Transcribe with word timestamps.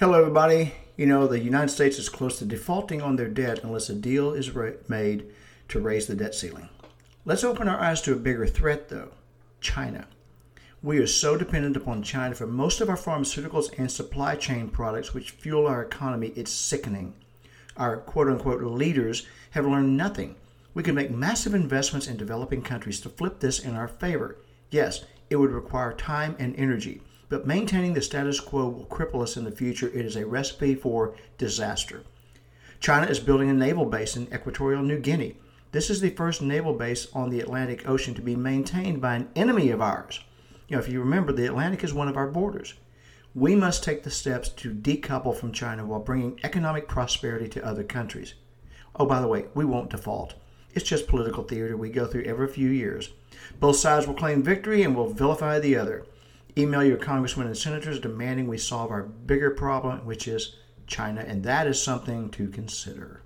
Hello, 0.00 0.18
everybody. 0.18 0.72
You 0.96 1.06
know, 1.06 1.28
the 1.28 1.38
United 1.38 1.68
States 1.68 2.00
is 2.00 2.08
close 2.08 2.40
to 2.40 2.44
defaulting 2.44 3.00
on 3.00 3.14
their 3.14 3.28
debt 3.28 3.60
unless 3.62 3.88
a 3.88 3.94
deal 3.94 4.32
is 4.32 4.50
ra- 4.50 4.72
made 4.88 5.26
to 5.68 5.78
raise 5.78 6.08
the 6.08 6.16
debt 6.16 6.34
ceiling. 6.34 6.68
Let's 7.24 7.44
open 7.44 7.68
our 7.68 7.78
eyes 7.78 8.02
to 8.02 8.12
a 8.12 8.16
bigger 8.16 8.44
threat, 8.48 8.88
though 8.88 9.12
China. 9.60 10.08
We 10.82 10.98
are 10.98 11.06
so 11.06 11.36
dependent 11.36 11.76
upon 11.76 12.02
China 12.02 12.34
for 12.34 12.48
most 12.48 12.80
of 12.80 12.88
our 12.88 12.96
pharmaceuticals 12.96 13.78
and 13.78 13.88
supply 13.88 14.34
chain 14.34 14.68
products, 14.68 15.14
which 15.14 15.30
fuel 15.30 15.68
our 15.68 15.82
economy. 15.82 16.32
It's 16.34 16.50
sickening. 16.50 17.14
Our 17.76 17.98
quote 17.98 18.26
unquote 18.26 18.64
leaders 18.64 19.28
have 19.52 19.64
learned 19.64 19.96
nothing. 19.96 20.34
We 20.74 20.82
could 20.82 20.96
make 20.96 21.12
massive 21.12 21.54
investments 21.54 22.08
in 22.08 22.16
developing 22.16 22.62
countries 22.62 23.00
to 23.02 23.08
flip 23.08 23.38
this 23.38 23.60
in 23.60 23.76
our 23.76 23.86
favor. 23.86 24.38
Yes, 24.70 25.04
it 25.30 25.36
would 25.36 25.52
require 25.52 25.92
time 25.92 26.34
and 26.40 26.56
energy 26.56 27.00
but 27.34 27.48
maintaining 27.48 27.94
the 27.94 28.00
status 28.00 28.38
quo 28.38 28.68
will 28.68 28.86
cripple 28.86 29.20
us 29.20 29.36
in 29.36 29.42
the 29.42 29.50
future. 29.50 29.88
It 29.88 30.06
is 30.06 30.14
a 30.14 30.24
recipe 30.24 30.76
for 30.76 31.16
disaster. 31.36 32.04
China 32.78 33.08
is 33.08 33.18
building 33.18 33.50
a 33.50 33.52
naval 33.52 33.86
base 33.86 34.14
in 34.14 34.32
Equatorial 34.32 34.84
New 34.84 35.00
Guinea. 35.00 35.36
This 35.72 35.90
is 35.90 36.00
the 36.00 36.10
first 36.10 36.40
naval 36.40 36.74
base 36.74 37.08
on 37.12 37.30
the 37.30 37.40
Atlantic 37.40 37.88
Ocean 37.88 38.14
to 38.14 38.22
be 38.22 38.36
maintained 38.36 39.00
by 39.00 39.16
an 39.16 39.30
enemy 39.34 39.70
of 39.70 39.82
ours. 39.82 40.20
You 40.68 40.76
know, 40.76 40.80
if 40.80 40.88
you 40.88 41.00
remember, 41.00 41.32
the 41.32 41.46
Atlantic 41.46 41.82
is 41.82 41.92
one 41.92 42.06
of 42.06 42.16
our 42.16 42.28
borders. 42.28 42.74
We 43.34 43.56
must 43.56 43.82
take 43.82 44.04
the 44.04 44.12
steps 44.12 44.48
to 44.50 44.72
decouple 44.72 45.34
from 45.34 45.50
China 45.50 45.84
while 45.84 45.98
bringing 45.98 46.38
economic 46.44 46.86
prosperity 46.86 47.48
to 47.48 47.66
other 47.66 47.82
countries. 47.82 48.34
Oh, 48.94 49.06
by 49.06 49.20
the 49.20 49.26
way, 49.26 49.46
we 49.54 49.64
won't 49.64 49.90
default. 49.90 50.34
It's 50.72 50.88
just 50.88 51.08
political 51.08 51.42
theater 51.42 51.76
we 51.76 51.90
go 51.90 52.06
through 52.06 52.26
every 52.26 52.46
few 52.46 52.68
years. 52.68 53.10
Both 53.58 53.78
sides 53.78 54.06
will 54.06 54.14
claim 54.14 54.40
victory 54.40 54.84
and 54.84 54.94
will 54.94 55.08
vilify 55.08 55.58
the 55.58 55.76
other. 55.76 56.06
Email 56.56 56.84
your 56.84 56.96
congressmen 56.96 57.48
and 57.48 57.56
senators 57.56 57.98
demanding 57.98 58.46
we 58.46 58.58
solve 58.58 58.92
our 58.92 59.02
bigger 59.02 59.50
problem, 59.50 60.06
which 60.06 60.28
is 60.28 60.54
China, 60.86 61.20
and 61.20 61.42
that 61.42 61.66
is 61.66 61.82
something 61.82 62.30
to 62.30 62.46
consider. 62.48 63.23